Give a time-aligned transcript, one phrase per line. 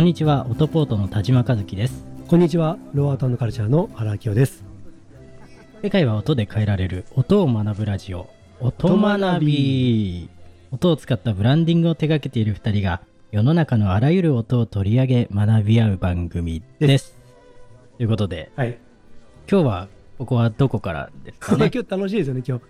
[0.00, 2.06] こんにちは、オトポートの田島和樹です。
[2.26, 4.64] こんにちは、ローアートカルチャーの原明夫です。
[5.82, 8.30] 世界は音で変えられる音を学ぶラジオ、
[8.60, 10.30] 音学び。
[10.72, 17.14] 音を使ったブランディングを手掛けている二人が、世の中のあらゆる音を取り上げ学び合う番組です。
[17.98, 18.78] ということで、はい。
[19.52, 21.68] 今日は、ここはどこからですかね？
[21.74, 22.64] 今日楽しいですよね、今日。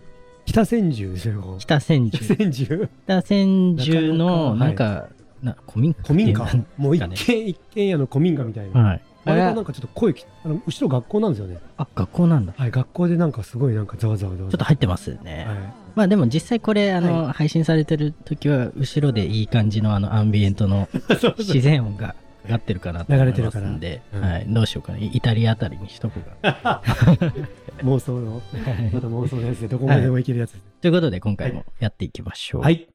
[0.47, 2.35] 北千住ですよ、北千北住。
[2.35, 2.89] 千住。
[3.05, 5.07] 北千住の、なんか、
[5.43, 6.03] な古民家？
[6.03, 6.65] 古民家？
[6.77, 8.81] もう一軒一軒家の古民家みたいな。
[8.81, 9.03] はい。
[9.27, 11.59] あれがなんかちょっと声き、あの、後ろ学校なんですよね。
[11.77, 12.55] あ、学校なんだ。
[12.57, 15.45] はい、学校でなんかすごいなんかざわざわざわちょっと入ってますね。
[15.47, 15.57] はい。
[15.95, 20.89] まあでも実際これ、あの、は配信されてる時は、後ろでいい感じのあの、アンビエントの
[21.37, 24.99] 自然音が上がってるかなと思いますんで、流れてるからうんはい、どうしようかな。
[24.99, 26.83] イタリアあたりにしとこうか
[27.83, 28.73] 妄想の、な。
[28.73, 30.65] はいまた妄想のやつでどこまでもいけるやつです。
[30.81, 32.63] ということで、今回もやっていきましょう。
[32.63, 32.89] はい。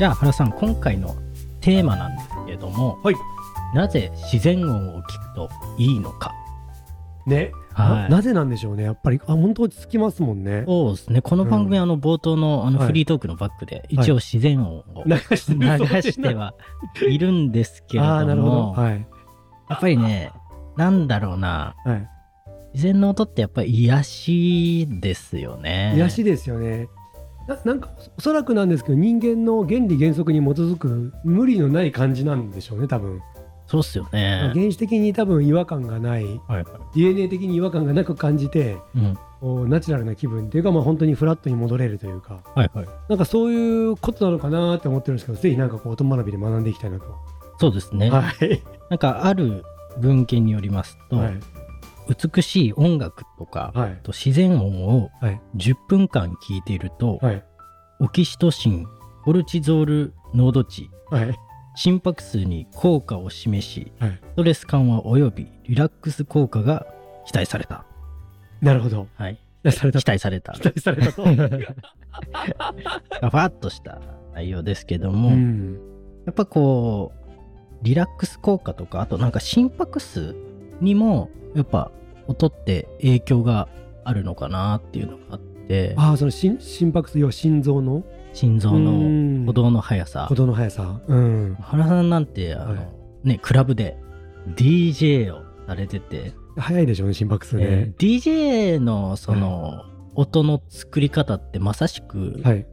[0.00, 1.14] じゃあ、原さん、今回の
[1.60, 3.14] テーマなんですけれども、はい。
[3.74, 6.34] なぜ自然音を聞くといいのか。
[7.26, 7.52] ね。
[7.74, 8.84] はいななぜなんでしょうね。
[8.84, 10.64] やっぱり、あ、本当落ち着きますもんね。
[10.66, 11.20] そうですね。
[11.20, 16.54] この番組、うんあの、冒頭のあのはいフリートークのバックで、一応自然音を流しては
[17.06, 18.54] いるんですけれああ、どなるほど。
[18.54, 19.06] も、はい。
[19.68, 20.32] やっぱりね、
[20.78, 22.08] なんだろうな、はい。
[22.72, 25.92] 自然の音ってやっぱり癒しですよね。
[25.94, 26.88] 癒しですよね。
[27.50, 33.20] ななんかおそらくなんですけど人間の原理原則に基づく無理のない感じなんでしょうね多分、
[33.66, 34.50] そうっすよね。
[34.54, 36.64] 原始的に多分違和感がないはい。
[36.94, 39.18] DNA 的に違和感がなく感じてうん。
[39.40, 42.88] こうナチュラルな気分っていうか、まあ、本当にフラットに戻れるというかはいはい。
[43.08, 47.06] なんかそういうことなのかなって思ってるんですけどぜひなんかこう音学びで学んでいきたいなと。
[47.58, 48.10] そうですね。
[48.10, 49.64] はい、なんかある
[49.98, 51.40] 文献によりますと、はい
[52.10, 57.44] 美しい音楽とか、はいと自然音をはい10分間聞いていると、はい
[58.00, 58.86] オキシトシン、
[59.24, 61.34] コルチゾール濃度値、はい
[61.76, 66.86] 心拍数に効果を示し、はいストレス緩和及びリラックス効果が
[67.26, 67.84] 期待された。
[68.60, 69.38] なるほどはい。
[69.62, 71.12] 期待された期待された。
[71.12, 71.22] と。
[73.30, 74.00] ふわっとした
[74.34, 75.74] 内容ですけどうも、ん
[76.26, 80.34] やっぱこう、リラックス効果とか、あとなんか心拍数
[80.80, 81.90] にも、やっぱ
[82.30, 83.68] 音って影響が
[84.04, 88.02] あるのかなっていうのがあって、ああその心心拍数要は心臓の？
[88.32, 90.38] 心臓のうん鼓動の速さ鼓。
[90.38, 91.00] 動の速さ。
[91.06, 92.76] うん原さんなんて、あの、は
[93.24, 93.96] いね、クラブで
[94.56, 97.64] DJ をされてて、早いでしょうね心拍数ね。
[97.68, 102.66] えー DJ のその、音の作り方ってまさしく、はい。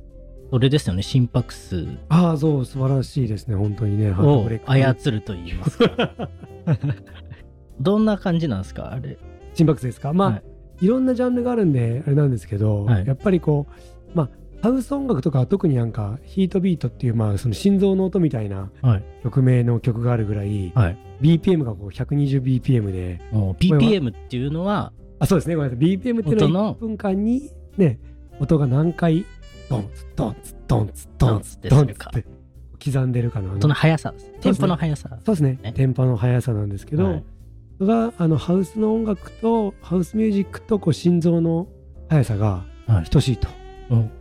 [0.49, 4.11] それですよね、心拍数ああ、そう、素晴らしいですね、本当にね。
[4.11, 6.29] を操ると言いますか。
[7.81, 8.91] どんな感じなんですか？
[8.93, 9.17] あれ。
[9.57, 10.13] 心拍数ですか？
[10.13, 10.43] まあ、はい
[10.85, 13.65] い、ろんなジャンルがあるんで、あれなんですけど、はいやっぱりこ
[14.13, 14.29] う、まあ、
[14.61, 19.03] ハウス音楽とかは特になんか、ヒートビートっていう、まあ、その心臓の音みたいなはい。
[19.23, 20.97] 曲名の曲があるぐらい、はい。
[21.21, 23.19] BPM がこう 120bpm で、
[23.59, 25.87] BPM っていうのは、あ、そうですね、ごめんなさい。
[25.97, 27.99] BPM っていうのは1分間に、ね、
[28.39, 29.25] 音が何回、
[29.69, 32.25] ドンツ、ドンツ、ドンツ、ドンツ、ドンツって
[32.91, 33.53] 刻んでるかな。
[33.53, 34.31] 音の速さです。
[34.41, 35.09] テンポの速さ。
[35.25, 35.73] そうですねね。
[35.73, 37.23] テンポの速さなんですけど、はい
[37.79, 41.67] があのハウスの音楽とハウスミュージックとこう心臓の
[42.09, 43.47] 速さがはい等しいと。
[43.91, 44.11] うん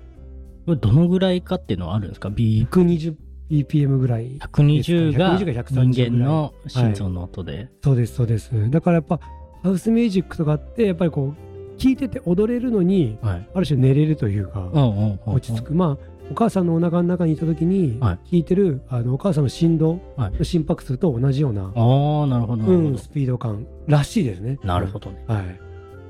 [0.67, 4.37] これどのぐらいかっていうのはあるんですか ?B、120bpm ぐらい。
[4.39, 7.69] 120が120が130人間の心臓の音で。
[7.85, 8.51] そうです、そうです。
[8.71, 9.21] だからやっぱ
[9.63, 13.49] ハウスミュージックとかってやっぱりこう聴いてて踊れるのにはい。
[13.55, 15.75] ある種寝れるというか、うんうんうんうん落ち着く。
[15.75, 22.65] まあお母さんのお腹の中にいた時にはい聴いてる、あのお母さんの心臓はいの心拍数と同じような、ああ、なるほど。
[22.65, 24.59] うん、スピード感らしいですね。
[24.65, 25.25] なるほどね。
[25.29, 25.35] ど。
[25.35, 25.45] はい。
[25.45, 25.49] い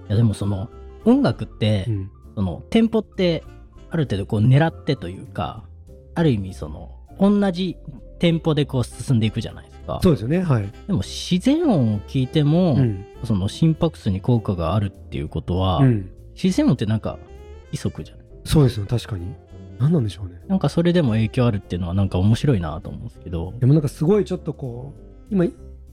[0.09, 0.69] やでもその、
[1.05, 3.43] 音楽って、うんその、テンポって、
[3.91, 5.65] ある程度こう狙ってというか、
[6.15, 7.77] ある意味その、同じ
[8.19, 10.01] テンポでこう進んでいくじゃないですか。
[10.03, 10.43] そうですよね。
[10.43, 10.71] はい。
[10.87, 16.11] でも自然音を聞いても、うんその心拍数に効果があるっていうことは、うん
[16.41, 17.19] 自然音ってなんか、
[17.67, 18.27] 規則じゃない？
[18.45, 19.35] そうですよ、確かに。
[19.79, 20.41] 何なんでしょうね。
[20.49, 23.55] なんかそれでも影響あるっていうのはなんか面白いなと思うんですけど。
[23.59, 24.95] でもなんかすごいちょっとこ
[25.31, 25.47] う、今、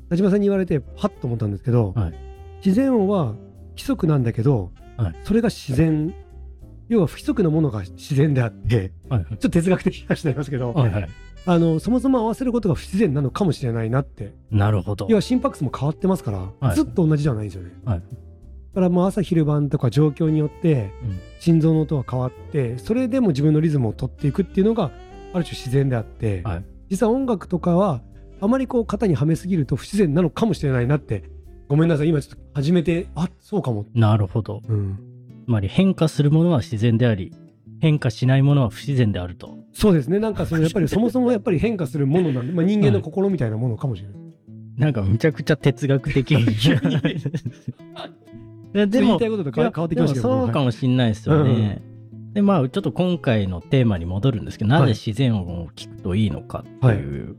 [0.09, 2.13] 田島さんに言われて、はっと思ったんですけど、はい
[2.65, 3.33] 自然音は
[3.71, 6.13] 規則なんだけど、はいそれが自然、
[6.87, 11.09] 要は不規則なものが自然であって、はいはいちょっと哲学的な話になりますけど、はいはい。
[11.45, 14.33] あのそもそも合わせることが不自然なのかもしれないなって。
[14.49, 15.07] なるほど。
[15.09, 17.71] 要は心拍数も変わってますから、はいずっと同じじゃないんですよね。
[18.73, 24.91] からもう朝昼晩とか状況によってうん心臓の音は変わってそれでも自分のリズムを取っていくっていうのが
[25.33, 28.01] ある種自然であって、はい実は音楽とかは
[28.39, 31.23] あまりこう型にはめすぎると不自然なのかもしれないなって
[31.67, 34.61] ごめんなさい今ちょっと始めてあそうかも、なるほど。
[34.67, 34.99] うん、
[35.47, 37.33] つまり変化するものは自然であり、
[37.81, 39.57] 変化しないものは不自然であると。
[39.71, 44.17] そうですねなんかそのやっぱりそもそもやっぱり変化するものなんで、まあ、人間の心みたいなものかもしれない。
[44.77, 46.45] なんかむちゃくちゃ哲学的に。
[48.73, 51.81] でででもも言いたいことと変わってきましたけどそうかもしんないですよね。
[52.33, 57.35] でまあちょっと今回のテーマに戻るんですけどなぜ自然音を聞くといいのかっていう。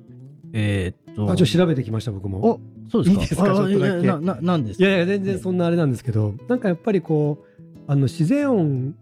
[0.53, 1.33] えーっと。
[1.33, 2.39] あちょっと調べてきました僕も。
[2.45, 3.23] おそうですか？
[3.23, 3.43] いいですか？
[3.43, 4.07] あちょっとだけ。
[4.07, 4.85] なななんですか？
[4.87, 7.45] いやいや全然そんなあれなんですけどなんかやっぱりこう
[7.89, 8.95] あの自然音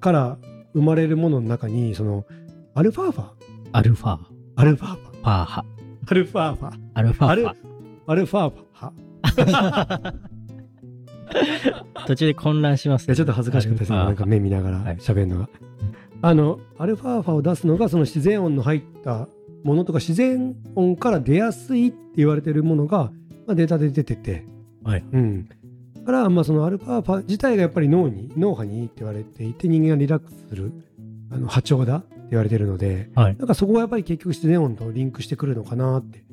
[0.00, 0.38] から
[0.72, 2.24] 生まれるものの中にその
[2.74, 3.24] アルファーファ。
[3.72, 4.18] アルファ
[4.56, 5.20] アルファーファ。
[5.22, 5.64] パーハ。
[6.06, 6.72] アルファーファ。
[6.94, 7.56] アルファアルーフ
[8.06, 10.12] アルファーファァ
[12.06, 15.48] 途中で混乱しますいやちょっと恥ずかしかったですねなんか目見ながらはい喋るのが、
[16.22, 19.28] あのアルファーファを出すのがその自然音の入った
[19.64, 23.10] ものとか自然音から出やすいって言われてるものが、
[23.46, 24.46] まあ、データで出てて。
[24.84, 25.04] はい。
[25.12, 25.48] うん。
[25.48, 30.72] だからまあそのアルファーファ自体がやっぱり脳に脳波にいいって言われていて人間がリラックスする
[31.30, 33.36] あの波長だって言われてるのではい。
[33.36, 36.24] なんかそこはやっぱり結局自然音とリンクしてくるのかなって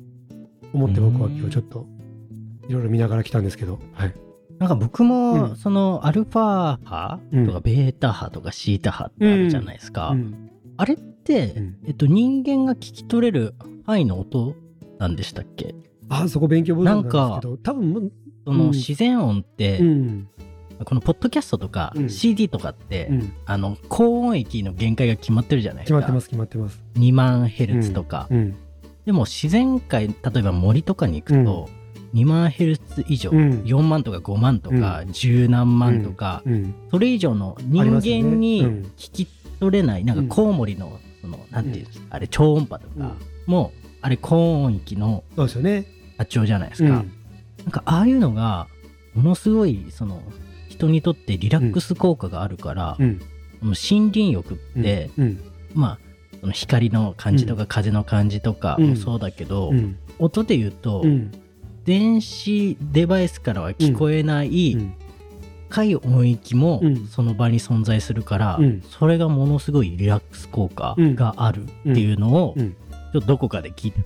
[0.72, 1.86] 思って僕は今日ちょっと
[2.68, 4.14] いろいろ見ながら来たんですけど、はい、
[4.58, 5.56] なんか僕も、うん。
[5.56, 7.46] そのアルファ波うん。
[7.46, 10.50] とかベータ波とかシータ波ってあるじゃないですか、うん。
[10.76, 11.78] あれって、うん。
[11.86, 13.54] えっと、人間が聞き取れる
[13.86, 14.54] 範囲の音
[14.98, 15.74] なんでしたっけ？
[16.08, 18.10] あそこ勉強不足なんですけど多分
[18.44, 18.70] そのうん。
[18.70, 20.28] 自然音って、うん。
[20.84, 22.10] このポッドキャストとかうん。
[22.10, 23.32] CD とかって、うん。
[23.46, 26.00] あの高音域の限界が決まってるじゃないですか。
[26.00, 26.82] 決まってます決まってます。
[26.94, 28.56] 2万ヘルツとか、うん。
[29.06, 31.68] でも自然界例えば森とかに行くと、
[32.14, 33.62] 2万ヘルツ以上、うん。
[33.64, 36.74] 4万とか5万とか、十何万とか、うん。
[36.90, 38.92] それ以上の人間にうん。
[38.96, 39.28] 聞き
[39.60, 43.14] 取れない、なんかコウモリのそのなんていうんですか、あれ超音波とか、
[43.46, 45.86] もうあれ高音域のそうですよね。
[46.16, 46.94] 波長じゃないですか、うん。
[46.94, 48.68] なんかああいうのが
[49.14, 50.22] ものすごいその
[50.68, 53.20] 人にとってリラックス効果があるから、うん。
[53.60, 55.40] 森林浴って、うん。
[55.74, 55.98] まあ
[56.40, 59.98] その光の感じとか風の感じとかもそうだけど、うん。
[60.18, 61.32] 音で言うと、うん
[61.88, 64.94] 電子デバイスからは聞こえないうん。
[65.70, 67.06] 深い音域もうん。
[67.06, 68.82] その場に存在するから、うん。
[68.82, 72.76] それがものすごいリラックス効果があるっていうのを、うん。
[73.12, 74.04] ちょっとどこかで聞いて、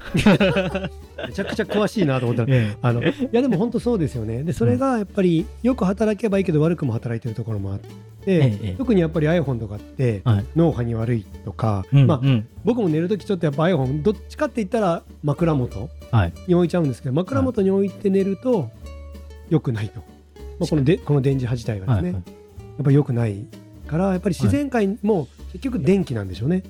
[1.26, 2.46] めちゃくちゃ詳しいなと思った。
[2.46, 4.44] ら あのいやでも本当そうですよね。
[4.44, 7.88] でそれがやっぱりよく働けばいいけど悪くも働いてるところもあって、
[8.26, 10.44] ええ特にやっぱり iPhone とかってはい。
[10.54, 12.28] 脳波に悪いとか、まあうん。
[12.28, 15.88] うん僕も寝るときちょっとやっぱ iPhone どっちかって言ったら枕元はい
[16.46, 18.70] に置いちゃうんですけど枕元に置いて寝ると
[19.48, 20.00] 良くないと、
[20.58, 22.22] まあ、このでこの電磁波自体がですね、はいはい。
[22.22, 23.44] やっぱり良くない
[23.86, 26.62] からやっぱり自然界も結局電気なんでしょうね。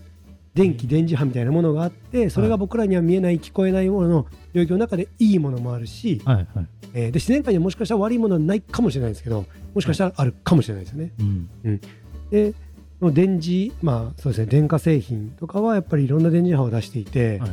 [0.54, 6.46] 電気電磁波みたいなものがあってそれが僕らには見えない聞こえないものの領域の中でいいものもあるし、はいはい。
[6.94, 11.12] えーで自然界にはもしかしたら悪いものはないかもしれないですけどもしかしたらあるかもしれないですよね。
[11.18, 11.80] うん。
[12.30, 12.52] で
[13.00, 17.50] この電磁まあそうですね電化製品とかはやっぱりいろんな電磁波を出していて、はい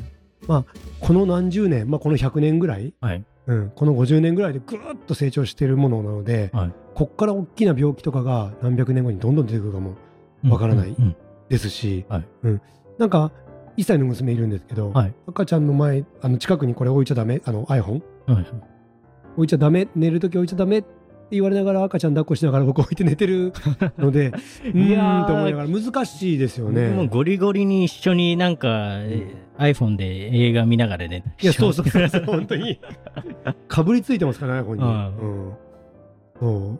[0.50, 0.66] まあ
[1.00, 3.24] この何十年、まあ、この100年ぐらい、はい。
[3.46, 6.74] うん、この50年ぐらいでぐーっと成長しているものなので、はい。
[6.96, 9.96] こっから大きな病気とかが何百年後にどんどん出てくるかも
[10.44, 10.96] わからない
[11.50, 12.06] ですし、
[12.98, 13.32] なんか
[13.78, 15.14] 1歳の娘いるんですけど、はい。
[15.28, 18.34] 赤ちゃんの前あの近くにこれ置いちゃダメあの iPhone はい。
[18.34, 18.46] はい
[19.36, 20.99] 置いちゃダメ寝るとき置いちゃダメって
[21.32, 23.54] 言われながら赤ちゃん抱っこしながら僕置いて寝てる
[23.98, 24.34] ので
[24.74, 26.90] ういやーと思いながら難しいですよね。
[26.90, 31.24] もうゴリゴリに一緒になんか、え iPhone で映画見ながらね。
[31.42, 32.10] いやそうそうそう。
[32.10, 32.80] そ う本当に。
[33.68, 34.82] かぶりついてますからねここに。
[34.82, 35.50] ううん。
[35.50, 35.54] ん
[36.40, 36.80] そ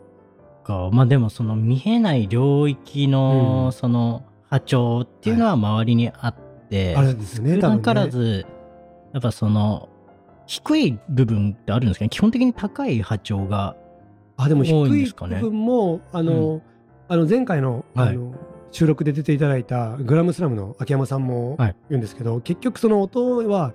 [0.64, 3.72] かまあでもその見えない領域の、うん。
[3.72, 6.34] その波長っていうのは周りにあっ
[6.68, 8.46] て、あるんですよね少なからねず
[9.12, 9.88] やっぱその
[10.46, 13.76] 低い部分ってあるんですけど基本的に高い波長が
[14.42, 16.62] あでも低多い部分もあの、
[17.08, 18.08] あの前回の,、はい。
[18.10, 18.34] あの
[18.72, 21.76] 収録で出ていただいたグラムスラムの秋山さんもはい。
[21.90, 23.74] 言うんですけど、結局その音は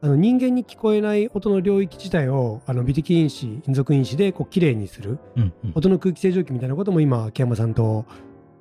[0.00, 5.72] あの人間に聞こえない音の領域自体をあの微滴因子陰属因子でこう綺麗にするうんうん。
[5.74, 8.04] 音の空気清浄機みたいなことも今秋山さんと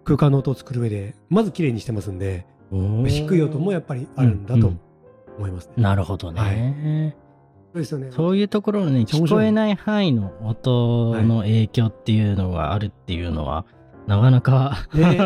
[0.03, 4.79] 空間の音を作る上でまず綺麗にしてますんで低い音もやっぱりあるんだとうん
[5.38, 5.74] 思いますね。
[5.77, 7.15] なるほどね、
[7.75, 8.12] そうですよね。
[8.12, 9.41] そういうところのねめっちゃ面白い。
[9.41, 13.65] 聞こえない範囲の音の影響っていうのがあるっていうのは、
[14.08, 15.20] なかなかね。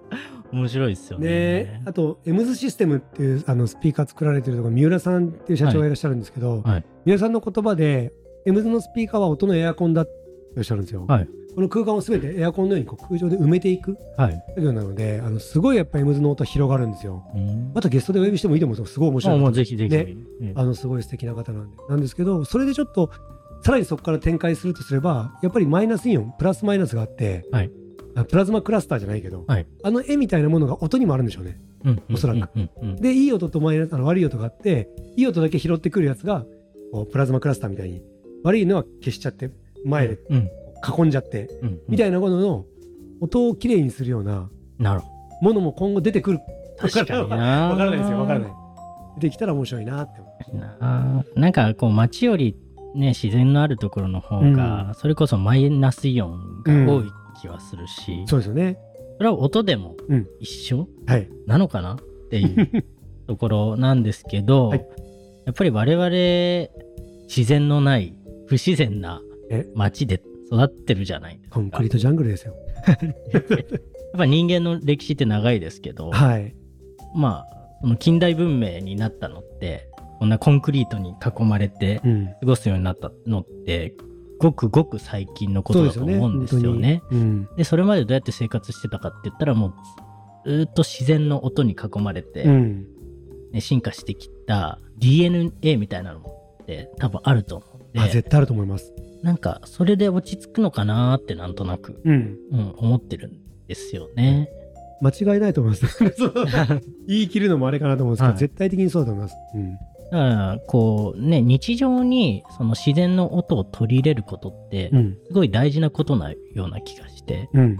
[0.52, 1.28] 面白いですよね。
[1.28, 6.84] ね、あとエムズシステムっていうあのスピーカー作られてるところ三浦さんっていう社長がいらっしゃるんですけど、はい。
[7.04, 8.12] 三浦さんの言葉で
[8.46, 10.10] エムズのスピーカーは音のエアコンだって
[10.56, 11.04] おっしゃるんですよ。
[11.06, 14.44] はいこの空間をすべてエアコンのようにこう空調で埋めていくはい。
[14.48, 17.24] 作業なのであのすごいやっぱエムズの音広がるんですよ。
[17.34, 17.72] うん。
[17.74, 19.36] またゲストでお呼びしてもいいと思うんですよすごい面白い。
[19.36, 19.90] あもうぜひぜひ。
[19.90, 20.16] ね。
[20.42, 21.76] えあのすごい素敵な方なんで。
[21.88, 23.10] なんですけどそれでちょっと
[23.62, 27.70] さらにそこから展開するとすればやっぱりマイナスイオンプラスマイナスがあって、はい。
[28.28, 29.66] プラズマクラスターじゃないけど、はい。
[29.82, 31.60] あの絵みたいなものが音にもあるんでしょうね。
[31.84, 32.88] うんおそらくうんうん。
[32.90, 32.96] うん。
[32.96, 36.44] でいい音とマイナスあの悪い音があっていい音だけ拾ってくるやつが
[36.92, 38.02] こうプラズマクラスターみたいに
[38.44, 39.50] 悪いのは消しちゃって
[39.84, 40.50] 前でうん
[40.98, 42.64] 囲んじゃってうんみたいなことの
[43.20, 44.48] 音をきれいにするような
[45.42, 46.38] ものも今後出てくる。
[46.80, 47.36] ど確かにな。
[47.68, 47.98] わからない。
[47.98, 48.20] ですよ。
[48.20, 48.52] わからない。
[49.16, 50.56] 出てきたら面白いなって思う。
[50.58, 52.56] ななんかこう街より
[52.94, 57.04] ね自然のあるところの方が、それこそマイナスイオンが多い
[57.40, 58.78] 気はするし、そうですよね。
[59.18, 60.26] それは音でもうん。
[60.40, 60.88] 一緒？
[61.06, 61.28] はい。
[61.46, 61.98] なのかなっ
[62.30, 62.84] ていう
[63.28, 64.86] ところなんですけど、はい。
[65.44, 68.14] やっぱり我々自然のない
[68.46, 69.20] 不自然な
[69.50, 69.66] え？
[69.74, 70.22] 街で
[70.52, 71.38] 育ってるじゃない。
[71.38, 71.54] ですか。
[71.56, 72.54] コンクリートジャングルですよ。
[72.86, 72.98] やっ
[74.16, 76.54] ぱ人間の歴史って長いですけど、はい。
[77.14, 79.88] まあその近代文明になったのって
[80.18, 82.26] こんなコンクリートに囲まれてうん。
[82.40, 83.94] 過ごすようになったのって
[84.38, 87.02] ごくごく最近のことだと思うんですよね。
[87.08, 87.22] 本当に。
[87.22, 87.48] うん。
[87.56, 92.86] でそれまでどうやって生活してたかって言ったらもうずーっと自然の音に囲まれて、うん。
[93.52, 98.00] ね進化してきた DNA みたいなのって多分あると思うんで。
[98.00, 102.36] あ絶対あると思いますなんかそれで落ち着くのかなってなんとなく、うん。
[102.52, 104.48] うん、思ってるんですよね。
[105.00, 106.04] 間違いないと思います。
[107.06, 108.38] 言い切るのもあれかなと思うんですけど、はい。
[108.38, 115.18] 絶対的にそうだと思います、うん、だからこうね日常にその自然の音を取り入れることってうん。
[115.26, 117.48] すごい大事なことなような気がして。
[117.54, 117.76] うん。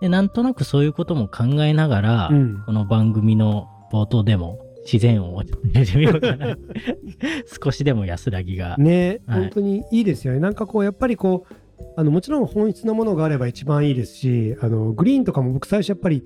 [0.00, 2.62] でなんとなくそういうことも考えながら、うん。
[2.66, 5.52] この番組の冒頭でも自然音をて
[5.96, 6.56] みようかな。
[7.62, 9.40] 少しでも安らぎが、ね、はい。
[9.40, 10.40] 本当にいいですよね。
[10.40, 11.54] なんかこうやっぱりこう
[11.96, 16.22] あのもちろん本質のものがあれば一番いいですしあのグリーンとかも僕最初やっぱり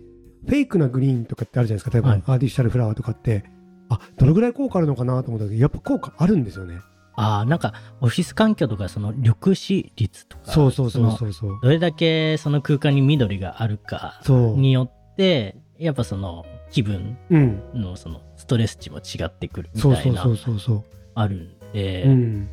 [0.47, 1.97] フェイクなグリーンとかってあるじゃないですか。
[1.97, 2.19] 例えば、はい。
[2.19, 3.45] アーティフィシャルフラワーとかって。
[3.91, 6.81] あどのぐらい効果あるのかなと思ったけどやっぱ効果あるんですよね。
[7.17, 11.33] ああなんかオフィス環境とかその緑視率とかそうそうそうのそう。
[11.33, 20.85] そうどれだけその空間に緑があるかによってやっぱその気分うんのそのストレス値も違ってくるみたいなそうそうそうそうそう。
[21.14, 22.49] あるんで、うん。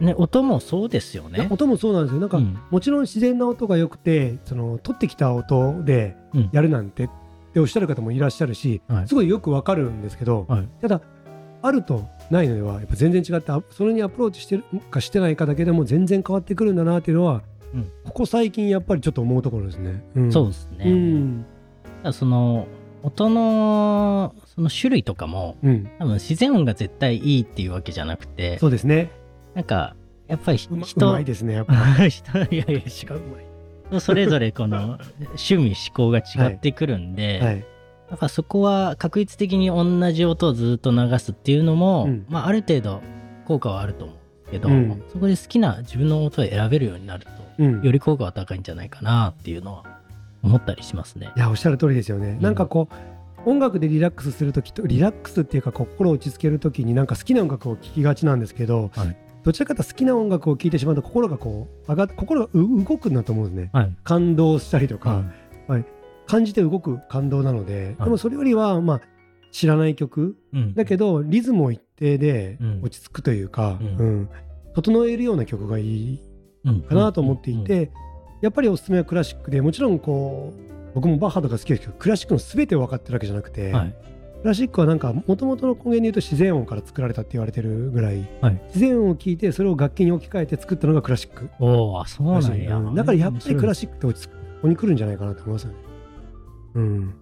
[0.00, 1.48] ね、音もそうですよね。
[1.50, 2.20] 音もそうなんですよ。
[2.20, 2.58] なんか、うん。
[2.70, 6.50] もちろん自然な音が良くてその取ってきた音でうん。
[6.52, 7.08] やるなんてっ
[7.54, 9.08] ておっしゃる方もいらっしゃるし、はい。
[9.08, 10.68] すごいよくわかるんですけど、はい。
[10.82, 11.00] ただ
[11.62, 17.90] あるとないのではやっぱ全然違ってあそれにアプローチしてるかしてないかだけでも全然変わってくるんだなっていうのは、うん。
[18.04, 20.04] ここ最近やっぱりちょっと思うところですね。
[20.14, 20.84] うん、そうですね。
[22.04, 22.12] うん。
[22.12, 22.66] その
[23.02, 29.10] 音のその種類とかもうん、多分自然音が絶対いいっていうわけじゃなくてそうですね。
[29.54, 29.96] なんか
[30.28, 31.74] やっぱりうま人うまいですねやっぱ
[32.08, 32.82] 人いやいや違うまい。
[33.90, 37.64] 人それぞれこの趣味思考が違ってくるんで、はい。
[38.10, 43.00] やっぱそこは確率的に同じ音をずっと流すっていうのも、うんまあ、ある程度
[43.46, 44.14] 効果はあると思
[44.48, 47.82] うけど、うんそこで好きな自分の音を選べるようになるとうん。
[47.82, 49.84] より効果は高いんじゃないかなっていうのは
[50.42, 51.30] 思ったりしますね。
[51.36, 52.38] いやおっしゃる通りですよね。
[52.40, 59.16] なんかこう音楽でリラックスするときとリラックスっていうか心を落ち着けるときになんか好きな音楽を聴きがちなんですけど、はい。
[59.42, 63.70] どちらかというと好きな音楽を聴いてしまうと心がこう上が心がう動くんだと思うんですね。
[63.72, 63.96] はい。
[64.04, 65.24] 感動したりとか、
[65.66, 65.84] はい。
[66.26, 68.04] 感じて動く感動なので、はい。
[68.04, 69.00] でもそれよりはまあ
[69.50, 70.36] 知らない曲。
[70.52, 70.74] うん。
[70.74, 72.80] だけどリズムを一定でうん。
[72.82, 73.96] 落ち着くというか、うん。
[73.96, 74.28] うん。
[74.74, 75.82] 整えるような曲がい
[76.14, 76.20] い
[76.64, 76.82] うん。
[76.82, 77.90] かなと思っていて、
[78.42, 83.94] やっぱりおすすめはクラシックでもちろんこう僕もバッハとか好きですけどクラシックの全てを分かってるわけじゃなくて、はい。
[84.42, 88.60] クラシックはなんかもともとの根源で言うと自然音から作られたって言われてるぐらい、はい。
[88.66, 91.48] 自然音を聞いてそれを楽器に置き換えて作ったのがクラシック。
[91.60, 95.76] おおそうなんや、うんだからやっぱりクラシックってここに来るんじゃないかなと思いますよね。
[96.74, 97.14] うん、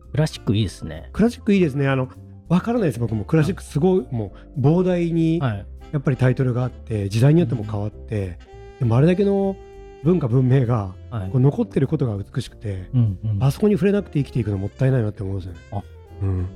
[0.00, 1.10] ククラシックいいですね。
[1.12, 1.86] クラシックいいですね。
[1.86, 2.08] あの
[2.48, 3.24] 分からないです僕も。
[3.24, 5.66] クラシックすごいもう膨大にはい。
[5.92, 8.38] やっぱりタイトルがあって時代によっても変わって
[8.78, 9.56] でもあれだけの
[10.04, 11.30] 文化文明がはい。
[11.30, 15.52] こう残ってることが美しくてうんうん、あそこに触れなくて生きていくのもったいないなって思うんですよ。
[15.54, 15.60] ね。
[15.72, 15.82] あ。
[16.20, 16.48] うん、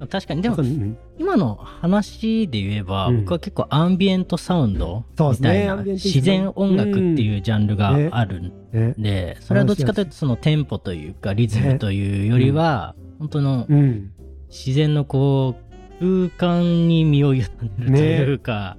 [0.08, 0.96] 確かに、でもう、ん。
[1.18, 3.20] 今の話で言えば、うん。
[3.20, 8.94] 僕は結構アンビエントサウンドみたいな、自然音楽っていうジャンルがあるんね。
[8.98, 14.12] で、それはどっちかというとそのテンポというかリズムというよりは、本当のうん、
[14.48, 15.56] 自然のこ
[16.00, 17.46] う空間に身を委ね
[17.78, 18.78] るというか、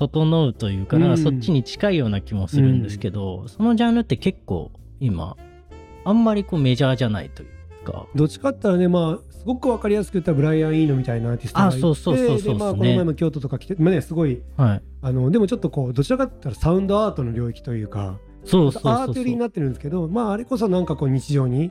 [0.00, 5.36] 整うというか、なんかそっちに近いような気もするんですけど、そのジャンルって結構今
[6.04, 7.46] あんまりこうメジャーじゃないとい
[7.82, 8.06] うか。
[8.14, 12.54] どっちかって言ったらねまあすごく分かりやすく言ったらブライアン・イーノみたいなアーティストがいてあそうそうそうそう。
[12.54, 14.82] でまあ、この前も京都とか来て、まあね、すごいはい。
[15.02, 21.70] あのでもちょっとこうどちらかって言ったらサウンドアートの領域というかそうそうアート寄りになってるんですけどまああれこそなんかこう日常に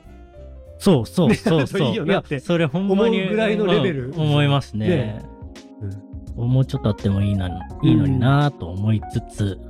[0.78, 1.82] そうそうそうそう。
[1.90, 4.10] いいよなってやそれほんまに思うぐらいのレベル。
[4.10, 4.88] うん思いますね。
[4.88, 5.29] ね
[6.36, 7.48] もうちょっとあってもいいな、
[7.82, 9.60] いいのになと思いつつ、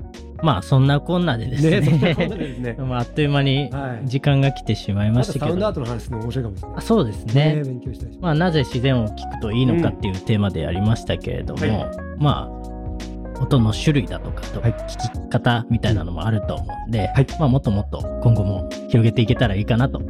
[0.43, 1.81] まあそんなこんなでですね。
[1.81, 2.77] ねそんなことでですね。
[2.81, 4.09] まああっという間にはい。
[4.09, 7.57] 時間が来てしまいまましたたけど、サウンドアートの話面白いかもしれないあそうですね。
[7.57, 8.19] ね勉強したりし。
[8.21, 17.27] まあ、なぜ自然を聞くといいのかっていうテーマでやりましたけれども、はまあ音の種類だとかとはい聞き方みたいなのもあると思うんで、はい。
[17.39, 20.01] まあ、もっともっと今後も広げていけたらいいかなと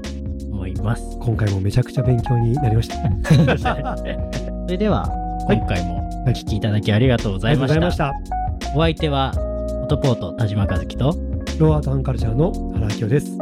[0.51, 1.19] 思います。
[1.21, 2.97] 今回もめちゃくちゃ勉強になりました。
[3.99, 5.09] それでは
[5.49, 8.13] 今回もお聞きいただきありがとうございました。
[8.75, 9.33] お相手は
[9.83, 11.17] オトポート田島和樹と
[11.59, 13.37] ローアートアンカルチャーの原明夫です